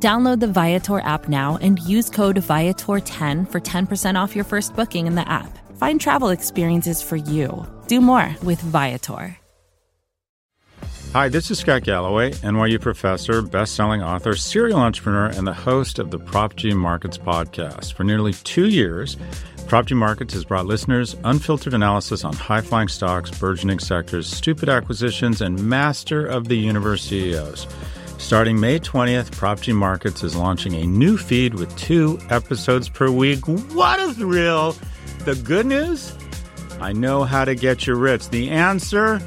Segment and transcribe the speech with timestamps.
[0.00, 5.08] Download the Viator app now and use code Viator10 for 10% off your first booking
[5.08, 5.58] in the app.
[5.76, 7.66] Find travel experiences for you.
[7.88, 9.36] Do more with Viator.
[11.14, 16.10] Hi, this is Scott Galloway, NYU professor, best-selling author, serial entrepreneur, and the host of
[16.10, 17.94] the Prof G Markets podcast.
[17.94, 19.16] For nearly two years,
[19.66, 25.40] Prof G Markets has brought listeners unfiltered analysis on high-flying stocks, burgeoning sectors, stupid acquisitions,
[25.40, 27.66] and master of the universe CEOs.
[28.18, 33.10] Starting May 20th, Prof G Markets is launching a new feed with two episodes per
[33.10, 33.46] week.
[33.46, 34.76] What a thrill!
[35.20, 36.14] The good news?
[36.80, 38.28] I know how to get you rich.
[38.28, 39.20] The answer?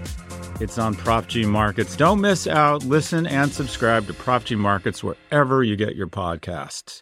[0.60, 1.96] It's on Prof G Markets.
[1.96, 2.84] Don't miss out.
[2.84, 7.02] Listen and subscribe to Prof G Markets wherever you get your podcasts.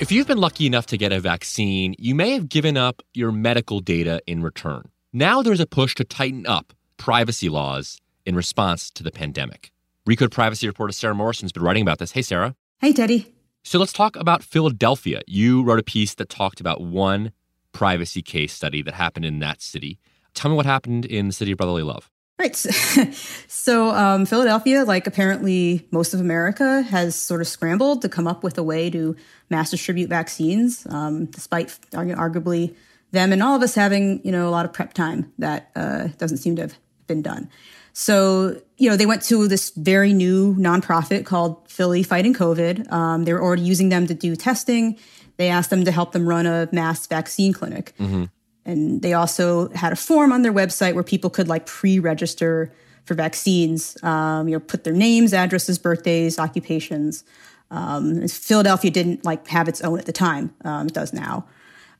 [0.00, 3.32] If you've been lucky enough to get a vaccine, you may have given up your
[3.32, 4.90] medical data in return.
[5.12, 9.72] Now there's a push to tighten up privacy laws in response to the pandemic.
[10.06, 12.12] Recode privacy reporter Sara Morrison's been writing about this.
[12.12, 12.54] Hey, Sara.
[12.78, 13.34] Hey, Teddy.
[13.62, 15.22] So let's talk about Philadelphia.
[15.26, 17.32] You wrote a piece that talked about one
[17.72, 19.98] privacy case study that happened in that city.
[20.34, 22.10] Tell me what happened in the city of brotherly love.
[22.38, 22.56] Right.
[23.50, 28.42] So, um, Philadelphia, like apparently most of America, has sort of scrambled to come up
[28.42, 29.16] with a way to
[29.50, 32.74] mass distribute vaccines, um, despite arguably
[33.10, 36.08] them and all of us having, you know, a lot of prep time that uh,
[36.18, 36.78] doesn't seem to have
[37.08, 37.50] been done.
[37.92, 42.92] So, you know, they went to this very new nonprofit called Philly Fighting COVID.
[42.92, 44.96] Um, they were already using them to do testing.
[45.36, 47.94] They asked them to help them run a mass vaccine clinic.
[47.98, 48.26] Mm-hmm.
[48.64, 52.70] And they also had a form on their website where people could like pre-register
[53.04, 57.24] for vaccines, um, you know, put their names, addresses, birthdays, occupations.
[57.70, 60.54] Um, Philadelphia didn't like have its own at the time.
[60.64, 61.46] Um, it does now.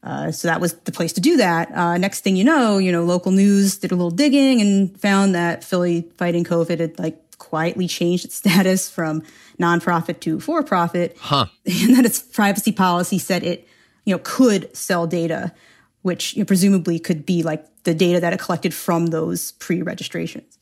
[0.03, 1.71] Uh, so that was the place to do that.
[1.73, 5.35] Uh, next thing you know, you know, local news did a little digging and found
[5.35, 9.23] that Philly fighting COVID had like quietly changed its status from
[9.59, 11.17] nonprofit to for profit.
[11.21, 11.47] Huh.
[11.67, 13.67] And that its privacy policy said it,
[14.05, 15.53] you know, could sell data,
[16.03, 20.59] which you know, presumably could be like the data that it collected from those pre-registrations.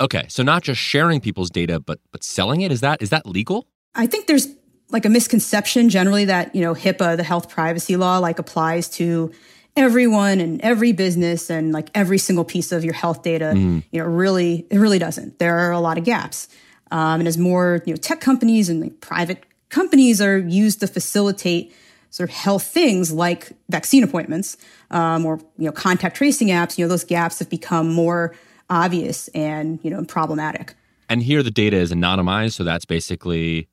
[0.00, 3.26] Okay, so not just sharing people's data, but but selling it is that is that
[3.26, 3.66] legal?
[3.94, 4.48] I think there's
[4.90, 9.32] like a misconception generally that you know HIPAA, the health privacy law, like applies to
[9.76, 13.52] everyone and every business and like every single piece of your health data.
[13.54, 13.82] Mm.
[13.90, 15.38] You know, really, it really doesn't.
[15.38, 16.48] There are a lot of gaps,
[16.90, 20.86] um, and as more you know, tech companies and like, private companies are used to
[20.86, 21.74] facilitate
[22.10, 24.56] sort of health things like vaccine appointments
[24.90, 26.78] um, or you know contact tracing apps.
[26.78, 28.34] You know, those gaps have become more
[28.70, 30.74] obvious and you know problematic.
[31.08, 33.68] And here the data is anonymized, so that's basically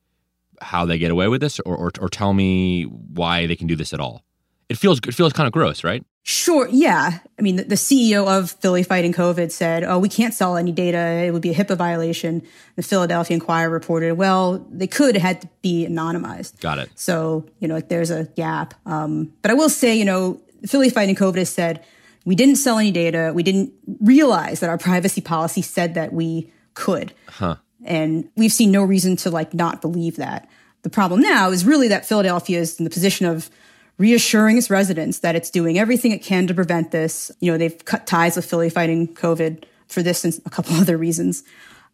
[0.64, 3.76] how they get away with this, or, or, or tell me why they can do
[3.76, 4.24] this at all.
[4.70, 6.04] It feels it feels kind of gross, right?
[6.24, 6.70] Sure.
[6.70, 7.20] Yeah.
[7.38, 10.98] I mean, the, CEO of Philly Fighting COVID said, "Oh, we can't sell any data.
[10.98, 12.42] It would be a HIPAA violation."
[12.78, 15.18] The Philadelphia Inquirer reported, "Well, they could.
[15.18, 16.90] It had to be anonymized." Got it.
[16.96, 18.74] So you know, there's a gap.
[18.86, 21.84] Um, but I will say, you know, Philly Fighting COVID has said
[22.26, 23.32] we didn't sell any data.
[23.36, 27.14] We didn't realize that our privacy policy said that we could.
[27.28, 27.58] Huh.
[27.86, 30.50] And we've seen no reason to like not believe that.
[30.84, 33.50] The problem now is really that Philadelphia is in the position of
[33.98, 37.32] reassuring its residents that it's doing everything it can to prevent this.
[37.40, 40.98] You know, they've cut ties with Philly fighting COVID for this and a couple other
[40.98, 41.44] reasons.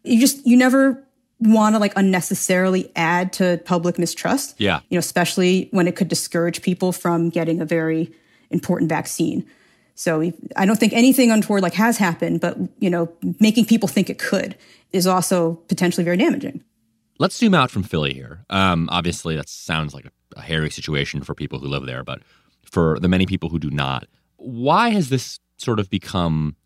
[0.02, 1.04] You just, you never
[1.40, 4.54] want to like unnecessarily add to public mistrust.
[4.58, 4.80] Yeah.
[4.88, 8.12] You know, especially when it could discourage people from getting a very
[8.50, 9.46] important vaccine.
[10.00, 14.08] So I don't think anything untoward like has happened, but you know, making people think
[14.08, 14.56] it could
[14.92, 16.64] is also potentially very damaging.
[17.18, 18.46] Let's zoom out from Philly here.
[18.48, 22.22] Um, obviously, that sounds like a, a hairy situation for people who live there, but
[22.64, 26.56] for the many people who do not, why has this sort of become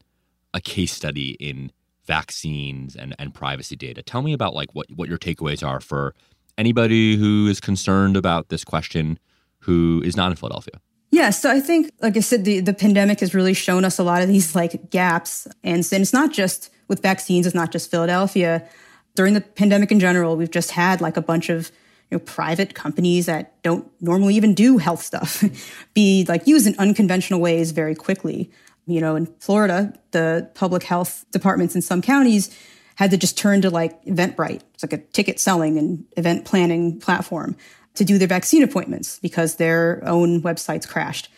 [0.54, 1.72] a case study in
[2.06, 4.00] vaccines and, and privacy data?
[4.00, 6.14] Tell me about like what, what your takeaways are for
[6.56, 9.18] anybody who is concerned about this question
[9.58, 10.80] who is not in Philadelphia.
[11.14, 14.02] Yeah, so I think, like I said, the, the pandemic has really shown us a
[14.02, 15.46] lot of these like gaps.
[15.62, 18.68] And, and it's not just with vaccines, it's not just Philadelphia.
[19.14, 21.70] During the pandemic in general, we've just had like a bunch of
[22.10, 25.44] you know, private companies that don't normally even do health stuff
[25.94, 28.50] be like used in unconventional ways very quickly.
[28.88, 32.52] You know, in Florida, the public health departments in some counties
[32.96, 34.62] had to just turn to like Eventbrite.
[34.74, 37.54] It's like a ticket selling and event planning platform
[37.94, 41.28] to do their vaccine appointments because their own websites crashed.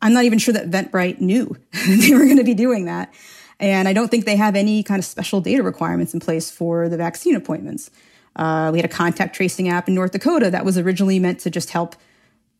[0.00, 1.56] I'm not even sure that Eventbrite knew
[1.86, 3.12] they were going to be doing that.
[3.60, 6.88] And I don't think they have any kind of special data requirements in place for
[6.88, 7.90] the vaccine appointments.
[8.34, 11.50] Uh, we had a contact tracing app in North Dakota that was originally meant to
[11.50, 11.94] just help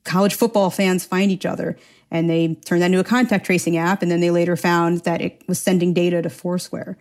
[0.04, 1.76] college football fans find each other.
[2.10, 4.02] And they turned that into a contact tracing app.
[4.02, 6.96] And then they later found that it was sending data to Foursquare.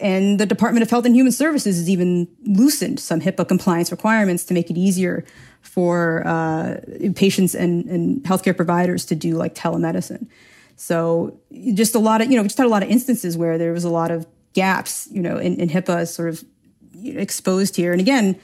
[0.00, 4.44] And the Department of Health and Human Services has even loosened some HIPAA compliance requirements
[4.44, 5.24] to make it easier
[5.62, 6.76] for uh,
[7.14, 10.26] patients and, and healthcare providers to do like telemedicine.
[10.76, 11.40] So
[11.74, 13.72] just a lot of, you know, we just had a lot of instances where there
[13.72, 16.44] was a lot of gaps, you know, in, in HIPAA sort of
[17.04, 17.92] exposed here.
[17.92, 18.38] And again,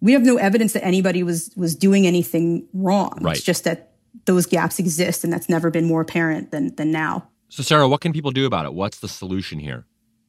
[0.00, 3.18] we have no evidence that anybody was was doing anything wrong.
[3.20, 3.36] Right.
[3.36, 3.92] It's just that
[4.24, 7.28] those gaps exist, and that's never been more apparent than than now.
[7.48, 8.74] So, Sara, what can people do about it?
[8.74, 9.84] What's the solution here?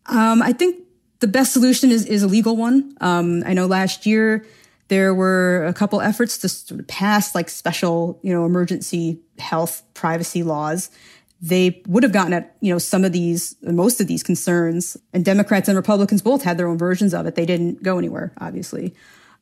[0.08, 0.84] Um, I think
[1.19, 2.96] the best solution is is a legal one.
[3.00, 4.46] Um, I know last year
[4.91, 9.83] there were a couple efforts to sort of pass like special, you know, emergency health
[9.93, 10.89] privacy laws.
[11.41, 15.23] They would have gotten at you know some of these most of these concerns and
[15.23, 17.35] democrats and republicans both had their own versions of it.
[17.35, 18.93] They didn't go anywhere obviously.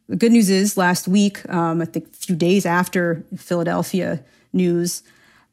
[0.08, 4.24] The good news is last week um, i think a few days after philadelphia
[4.54, 5.04] news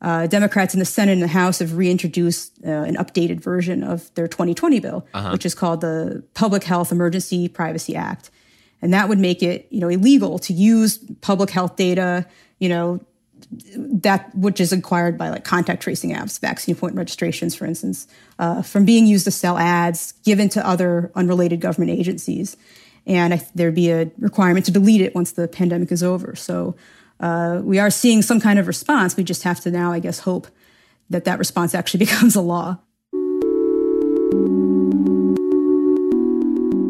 [0.03, 4.15] uh, democrats in the senate and the house have reintroduced uh, an updated version of
[4.15, 5.31] their 2020 bill uh-huh.
[5.31, 8.31] which is called the public health emergency privacy act
[8.83, 12.27] and that would make it you know illegal to use public health data
[12.59, 13.01] you know
[13.75, 18.07] that which is acquired by like contact tracing apps, vaccine appointment registrations, for instance,
[18.39, 22.57] uh, from being used to sell ads given to other unrelated government agencies.
[23.07, 26.35] And I, there'd be a requirement to delete it once the pandemic is over.
[26.35, 26.77] So
[27.21, 29.17] uh, we are seeing some kind of response.
[29.17, 30.49] We just have to now, I guess, hope
[31.11, 32.79] that that response actually becomes a law.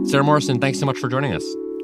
[0.08, 1.65] Sara Morrison, thanks so much for joining us.